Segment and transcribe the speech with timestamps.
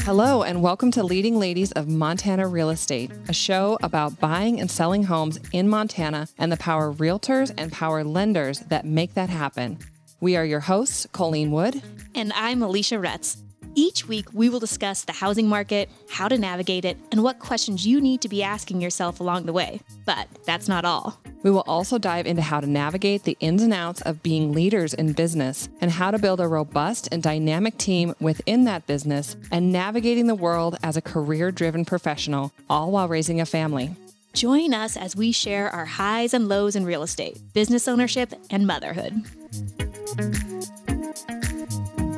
[0.00, 4.70] Hello, and welcome to Leading Ladies of Montana Real Estate, a show about buying and
[4.70, 9.78] selling homes in Montana and the power realtors and power lenders that make that happen.
[10.20, 11.82] We are your hosts, Colleen Wood.
[12.14, 13.38] And I'm Alicia Retz.
[13.74, 17.86] Each week, we will discuss the housing market, how to navigate it, and what questions
[17.86, 19.80] you need to be asking yourself along the way.
[20.04, 21.23] But that's not all.
[21.44, 24.94] We will also dive into how to navigate the ins and outs of being leaders
[24.94, 29.70] in business and how to build a robust and dynamic team within that business and
[29.70, 33.94] navigating the world as a career driven professional, all while raising a family.
[34.32, 38.66] Join us as we share our highs and lows in real estate, business ownership, and
[38.66, 39.12] motherhood.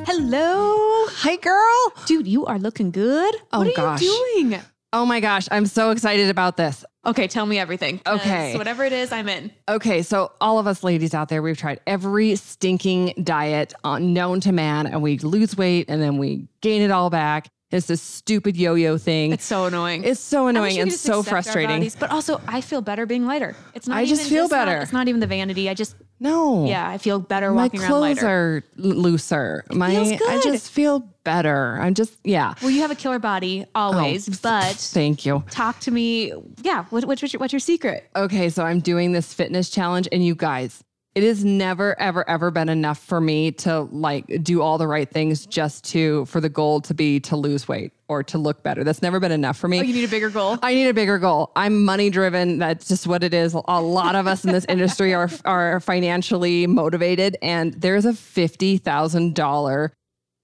[0.07, 1.05] Hello.
[1.09, 1.93] Hi, girl.
[2.05, 3.35] Dude, you are looking good.
[3.51, 4.01] Oh, what are gosh.
[4.01, 4.61] you doing?
[4.93, 6.85] Oh my gosh, I'm so excited about this.
[7.07, 8.01] Okay, tell me everything.
[8.05, 8.57] Okay.
[8.57, 9.51] Whatever it is, I'm in.
[9.69, 14.41] Okay, so all of us ladies out there, we've tried every stinking diet on, known
[14.41, 17.47] to man, and we lose weight and then we gain it all back.
[17.69, 19.33] It's this stupid yo-yo thing.
[19.33, 20.05] It's so annoying.
[20.05, 21.77] It's so annoying and so frustrating.
[21.77, 23.57] bodies, but also, I feel better being lighter.
[23.73, 23.97] It's not.
[23.97, 24.77] I just feel not- better.
[24.77, 25.69] it's not even the vanity.
[25.69, 26.65] I just, No.
[26.65, 28.27] yeah, I feel better My walking around clothes lighter.
[28.27, 29.65] are looser.
[29.69, 31.77] My feels I just feel better.
[31.81, 32.53] I'm just yeah.
[32.61, 35.43] well, you have a killer body always, Oh, but Thank you.
[35.51, 36.31] talk to me.
[36.63, 38.09] Yeah, what, what's, your, what's your secret?
[38.15, 40.81] Okay, so I'm doing this fitness challenge, and you guys,
[41.15, 45.09] it has never, ever, ever been enough for me to like do all the right
[45.09, 48.85] things just to for the goal to be to lose weight or to look better.
[48.85, 49.79] That's never been enough for me.
[49.79, 50.57] Oh, you need a bigger goal.
[50.61, 51.51] I need a bigger goal.
[51.57, 52.57] I'm money driven.
[52.59, 53.53] That's just what it is.
[53.53, 58.77] A lot of us in this industry are are financially motivated, and there's a fifty
[58.77, 59.91] thousand dollar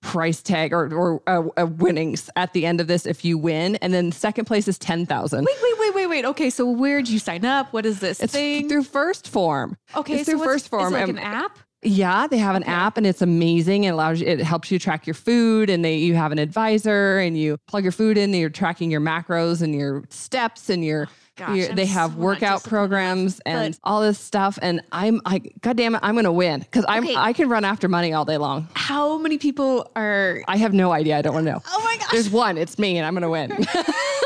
[0.04, 3.78] price tag or or uh, uh, winnings at the end of this if you win,
[3.78, 5.46] and then second place is ten thousand.
[5.46, 6.26] Wait, wait, wait, wait, wait.
[6.26, 7.74] Okay, so where'd you sign up?
[7.74, 8.70] What is this It's thing?
[8.70, 9.78] through First Form.
[9.96, 10.94] okay, it's so through First Form.
[10.94, 11.58] Is it like an app?
[11.86, 12.72] yeah, they have an Okay.
[12.72, 13.84] app and it's amazing.
[13.84, 17.18] It allows you, it helps you track your food and they, you have an advisor
[17.20, 20.86] and you plug your food in and you're tracking your macros and your steps and
[20.86, 24.60] your, Gosh, they have so workout programs and all this stuff.
[24.62, 27.16] And I'm like, God damn it, I'm going to win because I'm, Okay.
[27.16, 28.68] I can run after money all day long.
[28.76, 30.44] How many people are?
[30.48, 31.18] I have no idea.
[31.18, 31.62] I don't want to know.
[31.68, 32.12] Oh my gosh!
[32.12, 33.66] There's one, it's me and I'm going to win.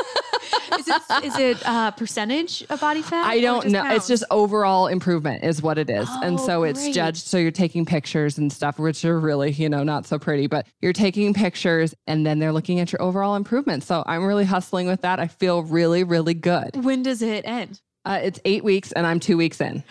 [0.78, 3.26] Is it is it uh, percentage of body fat?
[3.26, 3.84] I don't know.
[3.94, 6.08] It's just overall improvement is what it is.
[6.22, 6.94] and Oh, so it's great.
[6.94, 7.26] judged.
[7.26, 10.66] So you're taking pictures and stuff, which are really, you know, not so pretty, but
[10.80, 13.82] you're taking pictures and then they're looking at your overall improvement.
[13.82, 15.18] So I'm really hustling with that.
[15.18, 16.84] I feel really, really good.
[16.84, 17.80] When does it end?
[18.04, 19.82] Uh, it's eight weeks and I'm two weeks in.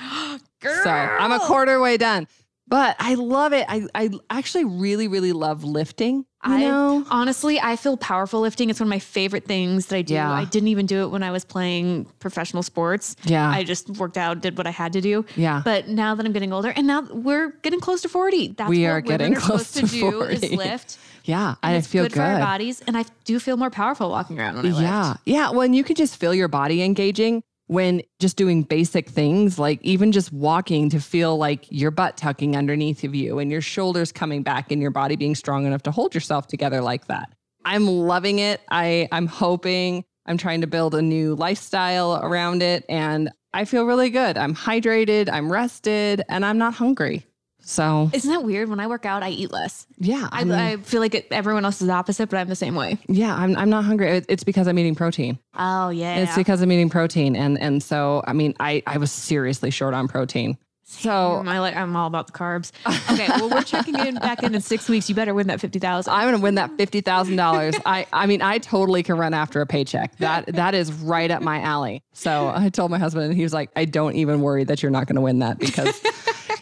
[0.62, 0.80] Girl.
[0.84, 2.28] So I'm a quarter way done.
[2.68, 3.66] But I love it.
[3.70, 6.26] I, I actually really, really love lifting.
[6.46, 7.06] You I know?
[7.10, 8.70] honestly, I feel powerful lifting.
[8.70, 10.14] It's one of my favorite things that I do.
[10.14, 10.32] Yeah.
[10.32, 13.16] I didn't even do it when I was playing professional sports.
[13.24, 13.50] Yeah.
[13.50, 15.26] I just worked out, did what I had to do.
[15.36, 15.62] Yeah.
[15.66, 18.50] But now that I'm getting older, and now we're getting close to 40.
[18.50, 20.34] That's We what are getting are close supposed to to do 40.
[20.36, 20.98] is lift.
[21.26, 21.56] yeah.
[21.64, 24.40] And I it's feel good, for our bodies, and I do feel more powerful walking
[24.40, 24.82] around when I lift.
[24.82, 25.14] Yeah.
[25.26, 25.50] Yeah.
[25.50, 29.80] Well, and you can just feel your body engaging when just doing basic things, like
[29.84, 34.12] even just walking to feel like your butt tucking underneath of you and your shoulders
[34.12, 37.34] coming back and your body being strong enough to hold yourself together like that.
[37.66, 38.62] I'm loving it.
[38.72, 43.86] I, I'm hoping I'm trying to build a new lifestyle around it and I feel
[43.86, 44.38] really good.
[44.38, 47.26] I'm hydrated, I'm rested, and I'm not hungry.
[47.70, 48.70] So, Isn't that weird?
[48.70, 49.86] When I work out, I eat less.
[49.98, 50.30] yeah.
[50.32, 52.76] I, mean, I feel like it, everyone else is the opposite, but I'm the same
[52.76, 52.98] way.
[53.10, 54.08] yeah, I'm, I'm not hungry.
[54.10, 55.38] It- It's because I'm eating protein.
[55.54, 59.12] Oh yeah, It's because I'm eating protein, and and so I mean, I I was
[59.12, 60.58] seriously short on protein.
[60.90, 62.72] So I like I'm all about the carbs.
[63.12, 65.10] Okay, well we're checking in back in in six weeks.
[65.10, 66.14] You better win that fifty thousand.
[66.14, 67.76] I'm gonna win that fifty thousand dollars.
[67.86, 70.16] I I mean, I totally can run after a paycheck.
[70.20, 72.02] That that is right up my alley.
[72.14, 74.92] So I told my husband, and he was like, I don't even worry that you're
[74.92, 76.02] not gonna win that because.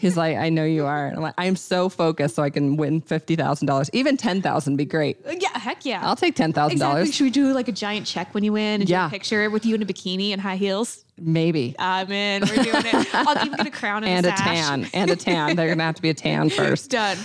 [0.00, 1.06] He's like, I know you are.
[1.06, 3.90] And I'm like, I'm so focused so I can win fifty thousand dollars.
[3.92, 5.18] Even ten thousand would be great.
[5.26, 6.00] Yeah, heck yeah.
[6.06, 6.94] I'll take ten thousand exactly.
[7.02, 7.14] dollars.
[7.14, 9.04] Should we do like a giant check when you win and Yeah.
[9.04, 11.04] do a picture with you in a bikini and high heels?
[11.18, 11.74] Maybe.
[11.78, 12.42] I'm in.
[12.42, 13.14] We're doing it.
[13.14, 14.44] I'll even get a crown and, And a sash.
[14.66, 14.86] tan.
[14.92, 15.56] And a tan.
[15.56, 16.90] They're gonna have to be a tan first.
[16.90, 17.16] Done.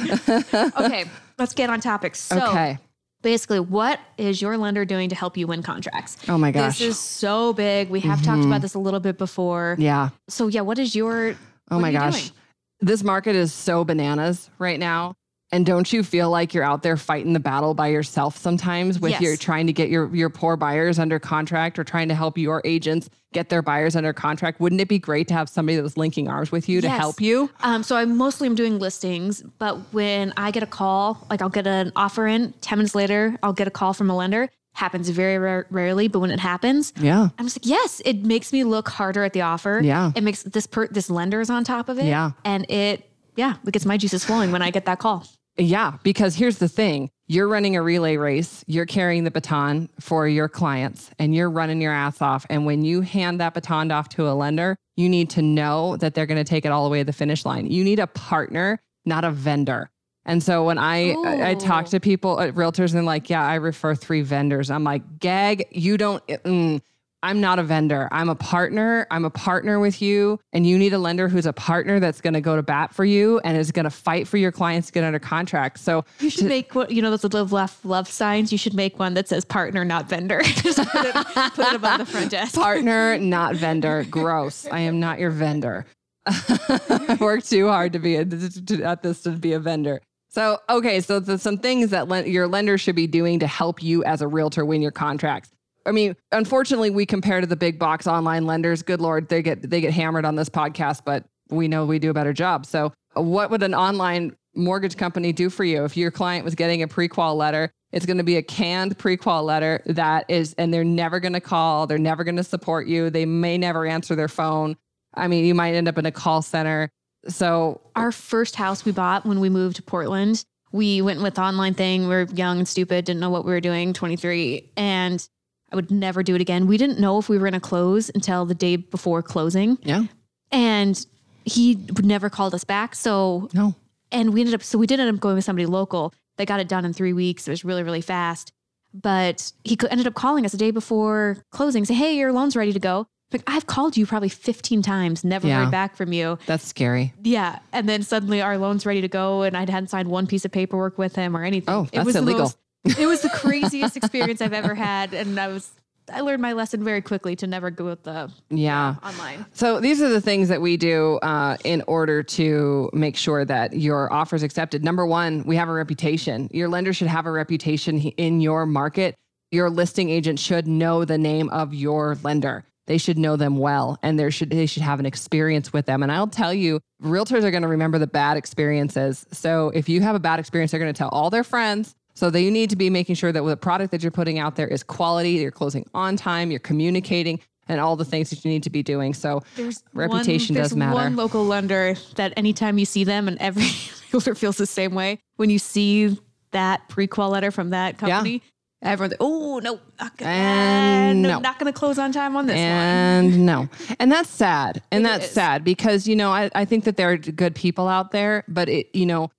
[0.78, 1.06] okay,
[1.38, 2.16] let's get on topic.
[2.16, 2.78] So Okay.
[3.22, 6.18] basically, what is your lender doing to help you win contracts?
[6.30, 6.76] Oh my gosh.
[6.76, 6.86] Mm-hmm.
[6.88, 7.90] This is so big.
[7.90, 9.76] We have talked about this a little bit before.
[9.78, 10.10] Yeah.
[10.30, 11.36] So yeah, what is your
[11.70, 12.30] Oh what my gosh.
[12.30, 12.38] doing?
[12.82, 15.14] This market is so bananas right now.
[15.54, 19.20] And don't you feel like you're out there fighting the battle by yourself sometimes with
[19.20, 19.40] your Yes.
[19.40, 23.10] trying to get your your poor buyers under contract or trying to help your agents
[23.34, 24.62] get their buyers under contract?
[24.62, 27.20] Wouldn't it be great to have somebody that was linking arms with you to help
[27.20, 27.50] you?
[27.64, 31.50] Um, so I mostly am doing listings, but when I get a call, like I'll
[31.50, 34.50] get an offer in, 10 minutes later, I'll get a call from a lender.
[34.74, 37.30] Happens very rare, rarely, but when it happens, Yeah.
[37.38, 39.82] I'm just like, yes, it makes me look harder at the offer.
[39.84, 40.12] Yeah.
[40.16, 42.06] It makes this per this lender is on top of it.
[42.06, 42.32] Yeah.
[42.46, 45.26] And it, yeah, it gets my juices flowing when I get that call.
[45.58, 47.10] Yeah, because here's the thing.
[47.28, 51.82] you're running a relay race, you're carrying the baton for your clients and you're running
[51.82, 52.46] your ass off.
[52.50, 56.14] And when you hand that baton off to a lender, you need to know that
[56.14, 57.70] they're going to take it all the way to the finish line.
[57.70, 59.90] You need a partner, not a vendor.
[60.26, 63.44] And so when I I, I talk to people, uh, realtors, and they're like, yeah,
[63.46, 64.70] I refer three vendors.
[64.70, 66.26] I'm like, gag, you don't.
[66.28, 66.82] Mm,
[67.24, 68.08] I'm not a vendor.
[68.12, 69.06] I'm a partner.
[69.12, 70.40] I'm a partner with you.
[70.54, 73.06] And you need a lender who's a partner that's going to go to bat for
[73.06, 75.80] you and is going to fight for your clients to get under contract.
[75.80, 78.52] So You should to- make what you know those live laugh love signs.
[78.52, 80.42] You should make one that says partner, not vendor.
[80.44, 82.56] Just put it, put it above the front desk.
[82.56, 84.04] partner, not vendor.
[84.10, 84.66] Gross.
[84.72, 85.86] I am not your vendor.
[86.26, 90.02] I worked too hard to be a, to, at this to be a vendor.
[90.32, 94.02] So, okay, so some things that len- your lender should be doing to help you
[94.06, 95.52] as a realtor win your contracts.
[95.86, 98.82] I mean, unfortunately, we compare to the big box online lenders.
[98.82, 102.12] Good lord, they get they get hammered on this podcast, but we know we do
[102.12, 102.66] a better job.
[102.66, 106.56] So, uh, what would an online mortgage company do for you if your client was
[106.56, 107.70] getting a pre-qual letter?
[107.92, 111.42] It's going to be a canned pre-qual letter that is, and they're never going to
[111.42, 111.88] call.
[111.88, 113.10] They're never going to support you.
[113.10, 114.78] They may never answer their phone.
[115.14, 116.90] I mean, you might end up in a call center.
[117.28, 121.42] So, Our first house we bought when we moved to Portland, we went with the
[121.42, 122.04] online thing.
[122.04, 124.72] We were young and stupid, didn't know what we were doing, 23.
[124.78, 125.28] And
[125.72, 126.68] I would never do it again.
[126.68, 129.78] We didn't know if we were going to close until the day before closing.
[129.84, 130.06] yeah,
[130.52, 131.06] And
[131.46, 132.96] he would never called us back.
[132.96, 133.76] So no,
[134.12, 136.60] and we ended up so we did end up going with somebody local they got
[136.60, 138.52] it done in three weeks it was really really fast
[138.94, 142.74] but he ended up calling us a day before closing say hey your loan's ready
[142.74, 145.64] to go like i've called you probably 15 times never Yeah.
[145.64, 147.14] heard back from you that's scary.
[147.24, 150.46] yeah and then suddenly our loan's ready to go and i hadn't signed one piece
[150.46, 152.42] of paperwork with him or anything Oh, it that's was the illegal.
[152.86, 155.72] most- it was the craziest experience i've ever had and i was
[156.12, 158.96] i learned my lesson very quickly to never go with the Yeah.
[159.04, 163.46] online So these are the things that we do uh, in order to make sure
[163.46, 164.84] that your offer is accepted.
[164.84, 166.50] Number one, we have a reputation.
[166.52, 169.16] Your lender should have a reputation in your market.
[169.52, 172.66] Your listing agent should know the name of your lender.
[172.92, 176.04] They should know them well, and there should they should have an experience with them.
[176.04, 179.26] And I'll tell you, realtors are going to remember the bad experiences.
[179.32, 181.96] So if you have a bad experience, they're going to tell all their friends.
[182.16, 184.58] So that you need to be making sure that the product that you're putting out
[184.58, 185.30] there is quality.
[185.30, 186.52] You're closing on time.
[186.52, 187.40] You're communicating,
[187.70, 189.14] and all the things that you need to be doing.
[189.14, 190.96] So There's reputation one, does there's matter.
[190.96, 193.70] One local lender that anytime you see them, and every
[194.12, 196.20] realtor feels the same way when you see
[196.52, 198.42] that pre-qual letter from that company.
[198.84, 201.40] Everyone's like, oh no, not gonna, And no.
[201.40, 202.62] not gonna close on time on this one.
[202.62, 203.70] and no
[204.00, 205.32] and that's sad and It that's is.
[205.32, 208.70] sad because you know I, I think that there are good people out there but
[208.70, 209.30] it you know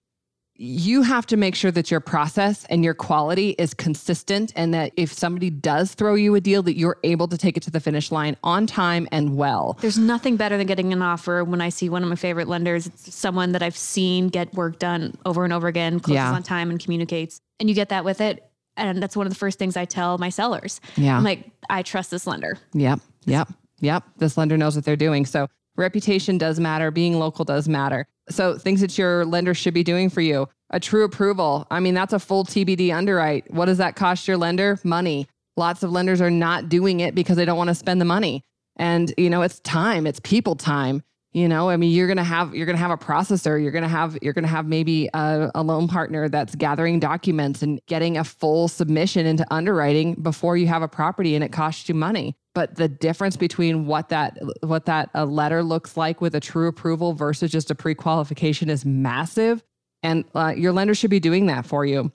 [0.54, 4.92] you have to make sure that your process and your quality is consistent and that
[4.96, 7.80] if somebody does throw you a deal that you're able to take it to the
[7.80, 11.70] finish line on time and well There's nothing better than getting an offer when I
[11.70, 12.86] see one of my favorite lenders.
[12.86, 16.32] It's someone that I've seen get work done over and over again, closes Yeah.
[16.32, 17.40] on time and communicates.
[17.58, 18.44] And you get that with it.
[18.76, 20.80] And that's one of the first things I tell my sellers.
[20.96, 21.16] Yeah.
[21.16, 22.58] I'm like, I trust this lender.
[22.72, 23.00] Yep.
[23.26, 23.52] Yep.
[23.80, 24.04] Yep.
[24.16, 25.26] This lender knows what they're doing.
[25.26, 26.90] So reputation does matter.
[26.90, 28.06] Being local does matter.
[28.30, 30.48] So things that your lender should be doing for you.
[30.70, 31.66] A true approval.
[31.70, 33.52] I mean, that's a full TBD underwrite.
[33.52, 34.78] What does that cost your lender?
[34.84, 35.26] Money.
[35.56, 38.42] Lots of lenders are not doing it because they don't want to spend the money.
[38.76, 41.02] And you know, it's time, it's people time.
[41.34, 43.60] You know, I mean, you're gonna have you're gonna have a processor.
[43.60, 47.80] You're gonna have you're gonna have maybe a, a loan partner that's gathering documents and
[47.86, 51.94] getting a full submission into underwriting before you have a property, and it costs you
[51.94, 52.36] money.
[52.54, 56.68] But the difference between what that what that a letter looks like with a true
[56.68, 59.64] approval versus just a pre-qualification is massive,
[60.02, 62.12] and uh, your lender should be doing that for you.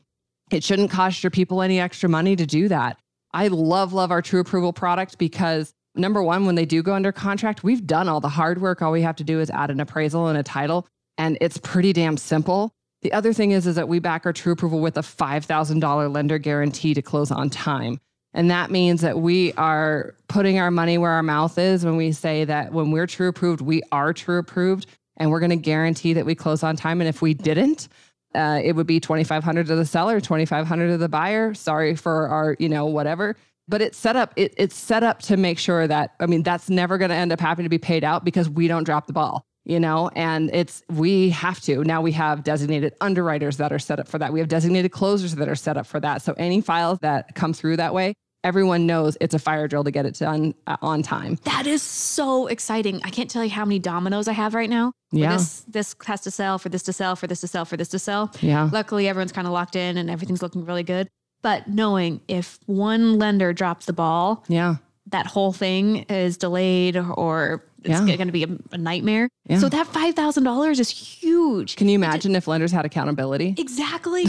[0.51, 2.98] It shouldn't cost your people any extra money to do that.
[3.34, 7.12] I love, love our true approval product because number one, when they do go under
[7.12, 8.82] contract, we've done all the hard work.
[8.82, 10.88] All we have to do is add an appraisal and a title,
[11.18, 12.72] and it's pretty damn simple.
[13.01, 16.38] The other thing is, is that we back our true approval with a $5,000 lender
[16.38, 18.00] guarantee to close on time.
[18.34, 22.12] And that means that we are putting our money where our mouth is when we
[22.12, 24.88] say that when we're true approved, we are true approved
[25.18, 27.01] and we're going to guarantee that we close on time.
[27.01, 27.88] And if we didn't,
[28.36, 32.56] uh, it would be 2500 to the seller 2500 to the buyer sorry for our
[32.60, 33.36] you know whatever
[33.68, 36.70] but it's set up it, it's set up to make sure that i mean that's
[36.70, 39.14] never going to end up having to be paid out because we don't drop the
[39.14, 43.80] ball you know and it's we have to now we have designated underwriters that are
[43.80, 46.34] set up for that we have designated closers that are set up for that so
[46.38, 50.06] any files that come through that way everyone knows it's a fire drill to get
[50.06, 53.02] it done uh, on time That is so exciting.
[53.04, 54.94] I can't tell you how many dominoes I have right now.
[55.12, 55.34] Yeah.
[55.36, 57.90] This this has to sell, for this to sell, for this to sell, for this
[57.90, 58.32] to sell.
[58.42, 61.10] yeah Luckily, everyone's kind of locked in and everything's looking really good.
[61.48, 64.75] But knowing if one lender drops the ball, yeah
[65.10, 68.18] that whole thing is delayed or it's Yeah.
[68.18, 69.30] going to be a, nightmare.
[69.46, 69.60] Yeah.
[69.60, 71.77] So that five thousand dollars is huge.
[71.77, 73.56] Can you imagine if lenders had accountability?
[73.58, 74.25] Exactly.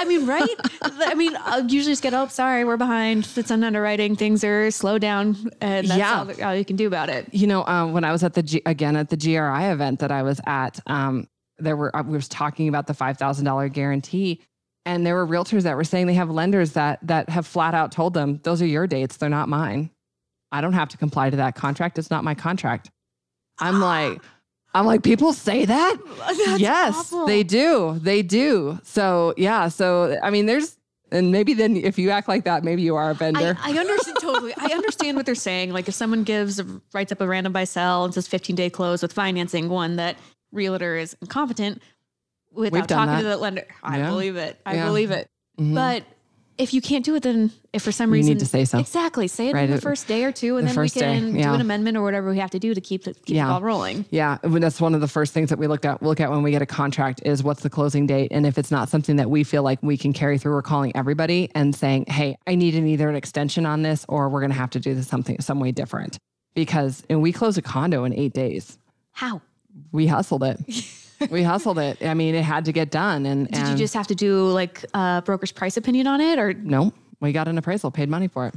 [0.00, 0.48] I mean, right?
[0.82, 3.28] I mean, I'll usually just get, oh, sorry, we're behind.
[3.36, 4.16] It's on underwriting.
[4.16, 6.18] Things are slow down, and that's Yeah.
[6.18, 7.28] all, that- all you can do about it.
[7.32, 10.10] You know, um, when I was at the G- again at the GRI event that
[10.10, 11.28] I was at, um,
[11.60, 14.40] there were I was talking about the five thousand dollar guarantee,
[14.86, 17.92] and there were realtors that were saying they have lenders that that have flat out
[17.92, 19.90] told them those are your dates, they're not mine.
[20.52, 21.98] I don't have to comply to that contract.
[21.98, 22.90] It's not my contract.
[23.58, 24.22] I'm like,
[24.72, 25.96] I'm like, people say that.
[26.18, 27.26] That's yes, awful.
[27.26, 27.98] they do.
[28.00, 28.78] They do.
[28.84, 29.68] So yeah.
[29.68, 30.78] So I mean, there's
[31.10, 33.58] and maybe then if you act like that, maybe you are a vendor.
[33.60, 34.54] I, I understand totally.
[34.56, 35.72] I understand what they're saying.
[35.72, 36.62] Like if someone gives
[36.94, 40.16] writes up a random buy sell and says 15 day close with financing, one that
[40.52, 41.82] realtor is incompetent
[42.56, 43.28] without talking to that.
[43.30, 43.66] the lender.
[43.82, 44.10] I Yeah.
[44.10, 44.60] believe it.
[44.66, 44.86] I Yeah.
[44.86, 45.28] believe it.
[45.60, 45.74] Mhm.
[45.74, 46.04] But
[46.58, 48.78] if you can't do it, then if for some You reason need to say so.
[48.78, 49.68] exactly say it Right.
[49.68, 51.48] in the first day or two, and The then we can yeah.
[51.48, 53.44] do an amendment or whatever we have to do to keep the, keep Yeah.
[53.46, 54.06] the ball rolling.
[54.10, 56.02] Yeah, I mean, that's one of the first things that we looked at.
[56.02, 58.70] Look at when we get a contract is what's the closing date, and if it's
[58.70, 62.06] not something that we feel like we can carry through, we're calling everybody and saying,
[62.08, 64.80] "Hey, I need an either an extension on this, or we're going to have to
[64.80, 66.18] do this something some way different."
[66.54, 68.78] Because and we closed a condo in eight days.
[69.12, 69.42] How
[69.92, 70.58] We hustled it.
[71.30, 72.04] we hustled it.
[72.04, 74.84] I mean, it had to get done, and did you just have to do like
[74.94, 78.46] a broker's price opinion on it, or no, we got an appraisal, paid money for
[78.46, 78.54] it.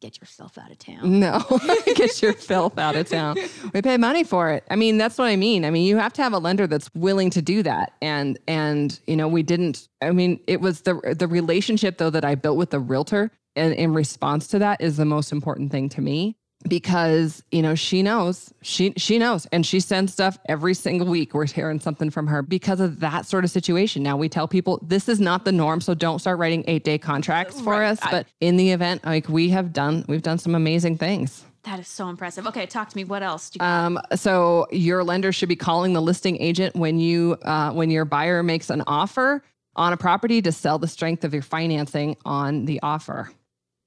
[0.00, 1.20] get yourself out of town?
[1.20, 1.44] No,
[1.94, 3.36] get your filth out of town.
[3.72, 4.64] We pay money for it.
[4.70, 5.64] I mean, that's what I mean.
[5.64, 7.92] I mean, you have to have a lender that's willing to do that.
[8.02, 9.88] And and you know, we didn't.
[10.00, 13.72] I mean, it was the the relationship though that I built with the realtor, and
[13.74, 16.36] in response to that is the most important thing to me
[16.68, 21.34] because you know she knows she she knows and she sends stuff every single week
[21.34, 24.78] we're hearing something from her because of that sort of situation now we tell people
[24.82, 27.88] this is not the norm so don't start writing eight day contracts for Right.
[27.90, 31.78] us but in the event like we have done we've done some amazing things That
[31.78, 32.44] is so impressive.
[32.48, 33.04] Okay, talk to me.
[33.04, 33.50] What else?
[33.50, 37.70] Do you um, so your lender should be calling the listing agent when you uh,
[37.72, 39.44] when your buyer makes an offer
[39.76, 43.30] on a property to sell the strength of your financing on the offer.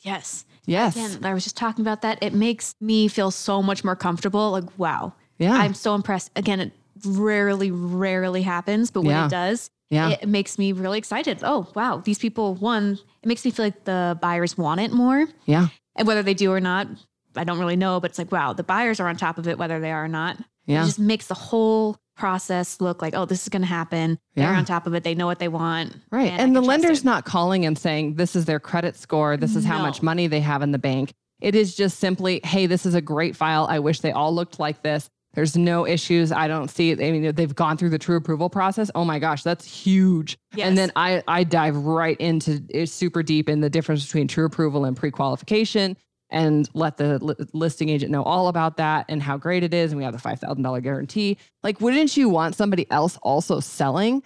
[0.01, 0.45] yes.
[0.65, 0.95] Yes.
[0.95, 2.17] Again, I was just talking about that.
[2.21, 4.51] It makes me feel so much more comfortable.
[4.51, 5.13] Like, wow.
[5.37, 5.53] Yeah.
[5.53, 6.31] I'm so impressed.
[6.35, 6.71] Again, it
[7.05, 9.25] rarely, rarely happens, but when Yeah.
[9.25, 10.09] it does, yeah.
[10.09, 11.39] it makes me really excited.
[11.43, 12.01] Oh, wow.
[12.03, 15.27] These people, one, it makes me feel like the buyers want it more.
[15.45, 15.67] yeah.
[15.97, 16.87] And whether they do or not,
[17.37, 19.57] I don't really know, but it's like, wow, the buyers are on top of it,
[19.57, 20.37] whether they are or not.
[20.65, 20.81] Yeah.
[20.83, 24.17] It just makes the whole process look like, oh, this is going to happen.
[24.35, 25.03] They're on top of it.
[25.03, 25.95] They know what they want.
[26.11, 26.31] Right.
[26.31, 29.37] I And, the lender's not calling and saying, this is their credit score.
[29.37, 31.13] This is how much money they have in the bank.
[31.41, 33.67] It is just simply, hey, this is a great file.
[33.69, 35.09] I wish they all looked like this.
[35.33, 36.31] There's no issues.
[36.31, 37.01] I don't see it.
[37.01, 38.89] I mean, they've gone through the true approval process.
[38.95, 40.37] Oh my gosh, that's huge.
[40.55, 40.67] Yes.
[40.67, 44.45] And then I, I dive right into it super deep in the difference between true
[44.45, 45.97] approval and pre qualification
[46.29, 49.91] and let the li- listing agent know all about that and how great it is.
[49.91, 51.37] And we have the $5,000 guarantee.
[51.63, 54.23] Like, wouldn't you want somebody else also selling?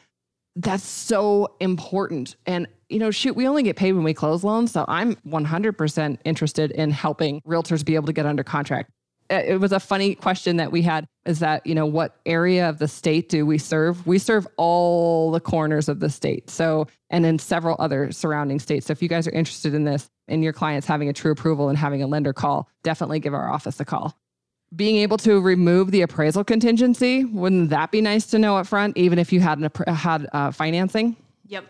[0.56, 2.36] That's so important.
[2.46, 4.72] And, you know, shoot, we only get paid when we close loans.
[4.72, 8.92] So I'm 100% interested in helping realtors be able to get under contract.
[9.30, 12.68] Uh, It was a funny question that we had is that, you know, what area
[12.68, 14.06] of the state do we serve?
[14.08, 16.50] We serve all the corners of the state.
[16.50, 18.88] So, and in several other surrounding states.
[18.88, 21.70] So if you guys are interested in this and your client's having a true approval
[21.70, 24.16] and having a lender call, definitely give our office a call
[24.76, 28.96] being able to remove the appraisal contingency wouldn't that be nice to know up front
[28.96, 31.16] even if you had an appra- had uh, financing
[31.50, 31.66] Yep.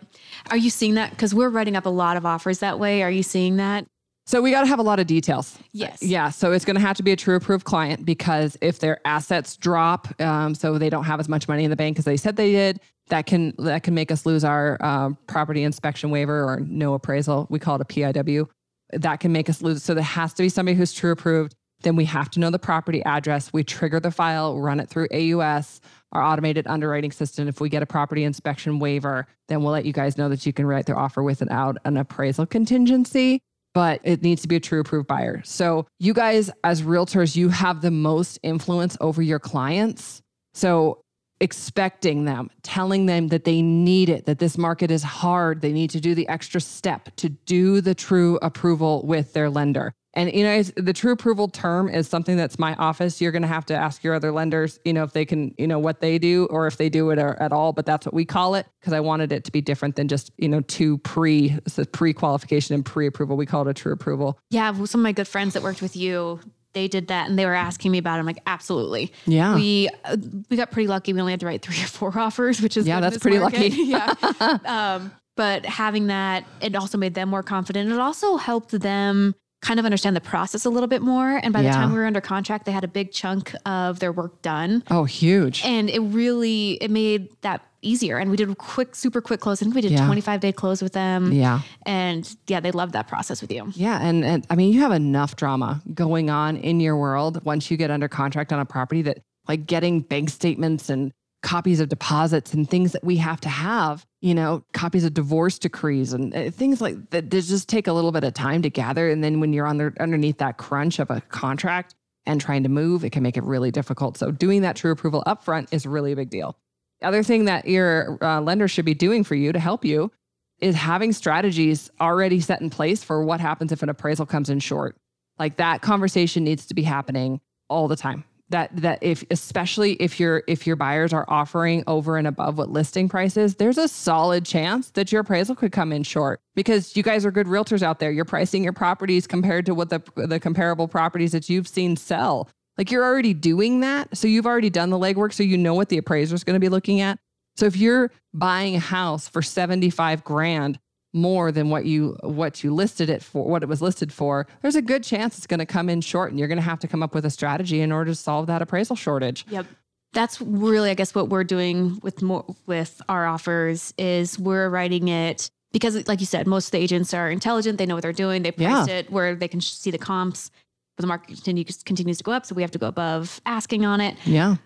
[0.50, 1.10] Are you seeing that?
[1.10, 3.02] Because we're writing up a lot of offers that way.
[3.02, 3.86] Are you seeing that?
[4.30, 5.58] So we got to have a lot of details.
[5.72, 6.02] Yes.
[6.02, 9.00] yeah so it's going to have to be a true approved client because if their
[9.04, 12.16] assets drop um, so they don't have as much money in the bank as they
[12.16, 16.44] said they did that can that can make us lose our uh, property inspection waiver
[16.44, 17.46] or no appraisal.
[17.50, 18.48] We call it a piw
[18.92, 21.54] that can make us lose so there has to be somebody who's true approved.
[21.82, 23.52] Then we have to know the property address.
[23.52, 25.08] We trigger the file run it through
[25.40, 25.80] aus
[26.12, 27.46] our automated underwriting system.
[27.48, 30.52] If we get a property inspection waiver then we'll let you guys know that you
[30.52, 33.42] can write their offer without an appraisal contingency
[33.74, 35.42] but it needs to be a true approved buyer.
[35.44, 40.22] So, you guys, as realtors, you have the most influence over your clients.
[40.54, 41.02] So,
[41.40, 45.90] expecting them, telling them that they need it, that this market is hard, they need
[45.90, 49.94] to do the extra step to do the true approval with their lender.
[50.14, 53.20] And you know, it's- the true approval term is something that's my office.
[53.20, 55.66] You're going to have to ask your other lenders, you know, if they can, you
[55.68, 57.72] know, what they do or if they do it or, at all.
[57.72, 60.32] But that's what we call it because I wanted it to be different than just,
[60.36, 63.36] you know, two pre so pre qualification and pre approval.
[63.36, 64.38] We call it a true approval.
[64.50, 64.70] Yeah.
[64.72, 66.40] well, Some of my good friends that worked with you,
[66.72, 68.20] they did that and they were asking me about it.
[68.20, 69.12] I'm like, absolutely.
[69.26, 69.54] Yeah.
[69.54, 70.16] We uh,
[70.50, 71.12] we got pretty lucky.
[71.12, 73.38] We only had to write three or four offers, which is Yeah, good that's pretty
[73.38, 73.72] market.
[73.72, 73.82] lucky.
[73.84, 74.58] yeah.
[74.96, 77.90] Um, but having that, it also made them more confident.
[77.90, 81.38] It also helped them kind of understand the process a little bit more.
[81.42, 84.10] And by the time we were under contract, they had a big chunk of their
[84.12, 84.82] work done.
[84.90, 85.62] Oh, huge.
[85.64, 88.18] And it really it made that easier.
[88.18, 89.62] And we did a quick, super quick close.
[89.62, 90.06] I think we did Yeah.
[90.06, 91.32] 25 day close with them.
[91.32, 91.60] Yeah.
[91.86, 93.70] And yeah, they loved that process with you.
[93.74, 97.70] Yeah, and, and I mean, you have enough drama going on in your world once
[97.70, 101.12] you get under contract on a property that, like, getting bank statements and
[101.42, 105.58] copies of deposits and things that we have to have, you know, copies of divorce
[105.58, 107.30] decrees and uh, things like that.
[107.30, 109.80] They just take a little bit of time to gather, and then when you're on
[109.80, 111.94] under underneath that crunch of a contract
[112.26, 114.18] and trying to move, it can make it really difficult.
[114.18, 116.56] So doing that true approval upfront is really a big deal.
[117.00, 120.12] The Other thing that your uh, lender should be doing for you to help you
[120.60, 124.60] is having strategies already set in place for what happens if an appraisal comes in
[124.60, 124.96] short.
[125.38, 128.24] Like that conversation needs to be happening all the time.
[128.50, 132.68] That that if especially if your if your buyers are offering over and above what
[132.70, 136.96] listing price is, there's a solid chance that your appraisal could come in short because
[136.96, 138.10] you guys are good realtors out there.
[138.10, 142.48] You're pricing your properties compared to what the the comparable properties that you've seen sell.
[142.76, 144.16] Like you're already doing that.
[144.16, 146.60] So you've already done the legwork so you know what the appraiser is going to
[146.60, 147.18] be looking at.
[147.56, 150.78] So if you're buying a house for 75 grand
[151.12, 154.76] more than what you what you listed it for what it was listed for, there's
[154.76, 156.88] a good chance it's going to come in short and you're going to have to
[156.88, 159.44] come up with a strategy in order to solve that appraisal shortage.
[159.48, 159.66] Yep.
[160.12, 165.06] That's really, I guess, what we're doing with more with our offers is we're writing
[165.08, 167.78] it because, like you said, most of the agents are intelligent.
[167.78, 168.42] They know what they're doing.
[168.42, 168.94] They price Yeah.
[168.98, 170.50] it where they can see the comps.
[170.96, 173.84] But the market continues continues to go up, so we have to go above asking
[173.86, 174.16] on it.
[174.26, 174.56] Yeah.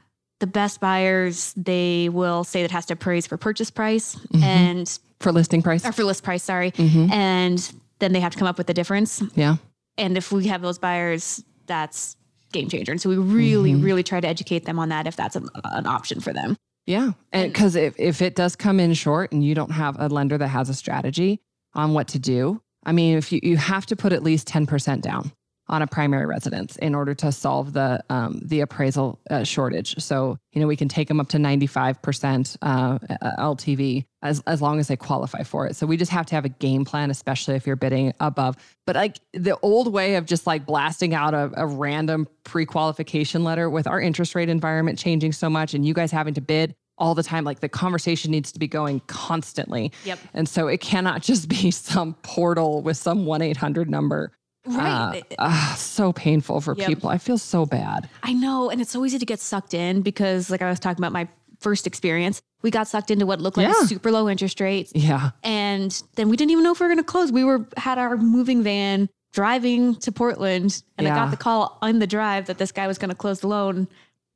[0.40, 4.42] The best buyers, they will say that has to appraise for purchase price Mm-hmm.
[4.44, 5.84] and For listing price.
[5.86, 7.10] or for list price, sorry, Mhm.
[7.10, 9.22] and then they have to come up with the difference.
[9.36, 9.56] Yeah.
[9.96, 12.16] And if we have those buyers, that's
[12.52, 12.92] game changer.
[12.92, 13.82] And so we really, Mm-hmm.
[13.84, 16.56] really try to educate them on that if that's an, an option for them.
[16.86, 17.12] Yeah.
[17.32, 20.36] And because if, if it does come in short and you don't have a lender
[20.36, 21.40] that has a strategy
[21.74, 25.00] on what to do, I mean, if you, you have to put at least 10%
[25.00, 25.32] down
[25.68, 29.98] on a primary residence in order to solve the um, the appraisal uh, shortage.
[29.98, 32.98] So, you know, we can take them up to 95% uh,
[33.38, 35.76] LTV as, as long as they qualify for it.
[35.76, 38.56] So we just have to have a game plan, especially if you're bidding above.
[38.86, 43.70] But like the old way of just like blasting out a, a random pre-qualification letter
[43.70, 47.14] with our interest rate environment changing so much and you guys having to bid all
[47.14, 49.92] the time, like the conversation needs to be going constantly.
[50.04, 50.18] Yep.
[50.32, 54.32] And so it cannot just be some portal with some 1-800 number.
[54.66, 55.22] Right.
[55.32, 56.86] Uh, ah, so painful for Yep.
[56.88, 57.10] people.
[57.10, 58.08] I feel so bad.
[58.22, 58.70] I know.
[58.70, 61.28] And it's so easy to get sucked in because, like I was talking about my
[61.60, 63.86] first experience, we got sucked into what looked like Yeah.
[63.86, 64.92] super low interest rates.
[64.94, 65.30] Yeah.
[65.42, 67.30] And then we didn't even know if we were going to close.
[67.32, 71.98] We were had our moving van driving to Portland, and I got the call on
[71.98, 73.88] the drive that this guy was going to close the loan.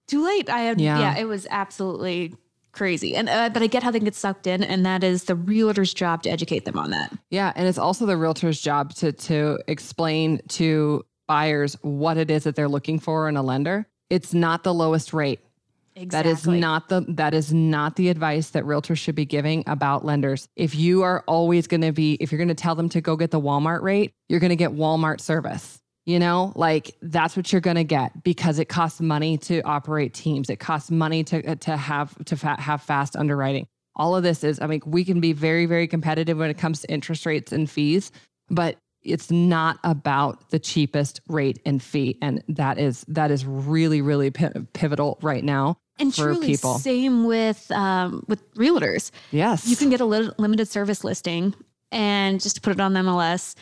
[0.09, 0.49] Too late.
[0.51, 0.99] I had Yeah.
[0.99, 1.19] yeah.
[1.19, 2.35] it was absolutely
[2.73, 3.17] crazy.
[3.17, 5.95] And uh, but I get how they get sucked in, and that is the realtor's
[5.95, 7.13] job to educate them on that.
[7.31, 12.45] Yeah, and it's also the realtor's job to to explain to buyers what it is
[12.45, 13.87] that they're looking for in a lender.
[14.11, 15.41] It's not the lowest rate.
[15.95, 16.33] Exactly.
[16.33, 20.05] That is not the that is not the advice that realtors should be giving about
[20.05, 20.49] lenders.
[20.55, 23.17] If you are always going to be if you're going to tell them to go
[23.17, 25.81] get the Walmart rate, you're going to get Walmart service.
[26.09, 30.15] You know, like that's what you're going to get because it costs money to operate
[30.15, 30.49] teams.
[30.49, 33.67] It costs money to to have to fa- have fast underwriting.
[33.95, 36.81] All of this is I mean, we can be very very competitive when it comes
[36.81, 38.11] to interest rates and fees,
[38.49, 44.01] but it's not about the cheapest rate and fee and that is that is really
[44.01, 46.79] really pi- pivotal right now and for truly people.
[46.79, 49.11] same with um, with realtors.
[49.31, 49.69] Yes.
[49.69, 51.55] You can get a li- limited service listing
[51.93, 53.55] and just put it on the MLS,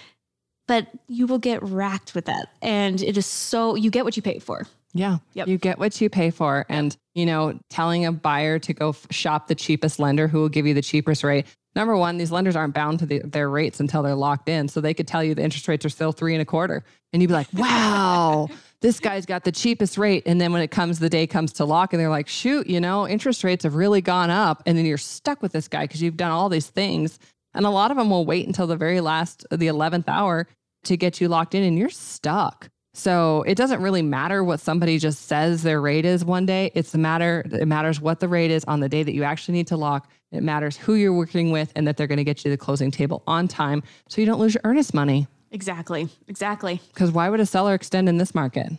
[0.67, 2.49] but you will get racked with that.
[2.63, 4.67] And it is so, you get what you pay for.
[4.93, 5.19] Yeah.
[5.35, 5.49] Yep.
[5.49, 6.65] You get what you pay for.
[6.69, 10.67] And, you know, telling a buyer to go shop the cheapest lender who will give
[10.67, 11.47] you the cheapest rate.
[11.75, 14.69] Number one, these lenders aren't bound to the, their rates until they're locked in.
[14.69, 16.83] So they could tell you the interest rates are still three and a quarter.
[17.13, 18.49] And you'd be like, wow,
[18.81, 20.23] this guy's got the cheapest rate.
[20.25, 22.81] And then when it comes, the day comes to lock, and they're like, shoot, you
[22.81, 24.63] know, interest rates have really gone up.
[24.65, 27.19] And then you're stuck with this guy because you've done all these things.
[27.53, 30.47] And a lot of them will wait until the very last, the 11th hour
[30.87, 32.69] to get you locked in, and you're stuck.
[32.95, 36.71] So it doesn't really matter what somebody just says their rate is one day.
[36.75, 37.45] It's the matter.
[37.53, 40.11] It matters what the rate is on the day that you actually need to lock.
[40.33, 42.91] It matters who you're working with and that they're going to get you the closing
[42.91, 45.27] table on time, so you don't lose your earnest money.
[45.53, 46.09] Exactly.
[46.27, 46.81] Exactly.
[46.89, 48.73] Because why would a seller extend in this market?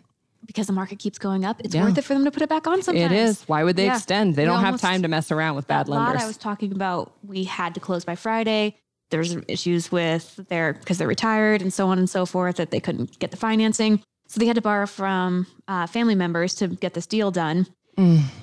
[0.45, 1.59] Because the market keeps going up.
[1.63, 1.83] It's Yeah.
[1.83, 3.11] worth it for them to put it back on sometimes.
[3.11, 3.43] It is.
[3.47, 3.95] Why would they Yeah.
[3.95, 4.35] extend?
[4.35, 6.21] They We don't have time to mess around with bad lenders.
[6.21, 8.75] I was talking about, we had to close by Friday.
[9.09, 12.79] There's issues with their because they're retired and so on and so forth that they
[12.79, 14.01] couldn't get the financing.
[14.27, 17.67] So they had to borrow from uh, family members to get this deal done.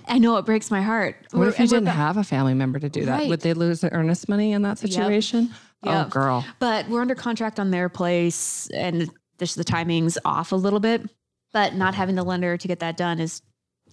[0.08, 1.16] I know it breaks my heart.
[1.30, 3.18] what We're- if you didn't have a family member to do that?
[3.20, 3.28] Right.
[3.28, 5.50] Would they lose their earnest money in that situation?
[5.84, 6.10] Oh, Yep.
[6.10, 6.44] girl.
[6.58, 11.08] But we're under contract on their place, and just the timing's off a little bit.
[11.52, 13.42] But not having the lender to get that done is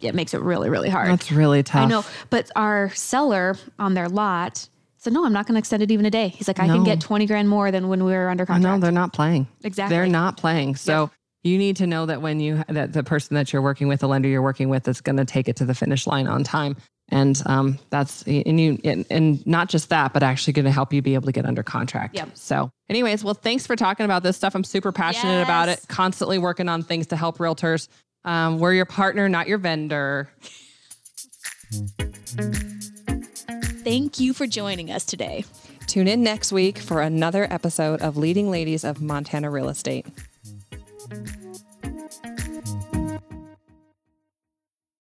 [0.01, 1.11] it makes it really, really hard.
[1.11, 1.83] That's really tough.
[1.83, 2.03] I know.
[2.31, 4.67] But our seller on their lot
[5.01, 6.29] said, no, I'm not going to extend it even a day.
[6.29, 8.63] He's like, I can get 20 grand more than when we were under contract.
[8.63, 9.47] No, they're not playing.
[9.63, 9.95] exactly.
[9.95, 10.75] They're not playing.
[10.75, 11.09] So
[11.43, 14.07] you need to know that when you that the person that you're working with, the
[14.07, 16.77] lender you're working with, is going to take it to the finish line on time.
[17.09, 20.93] And um, that's and you and, and not just that, but actually going to help
[20.93, 22.15] you be able to get under contract.
[22.15, 22.37] Yep.
[22.37, 24.55] So, anyways, well, thanks for talking about this stuff.
[24.55, 25.83] I'm super passionate about it.
[25.89, 27.87] Constantly working on things to help realtors.
[28.23, 30.29] Um, we're your partner, not your vendor.
[33.83, 35.43] Thank you for joining us today.
[35.87, 40.05] Tune in next week for another episode of Leading Ladies of Montana Real Estate.